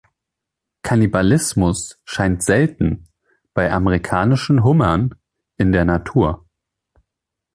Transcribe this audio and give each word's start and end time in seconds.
Kannibalismus 0.81 2.01
scheint 2.05 2.41
selten 2.41 3.07
bei 3.53 3.71
Amerikanischen 3.71 4.63
Hummern 4.63 5.13
in 5.57 5.71
der 5.71 5.85
Natur. 5.85 6.43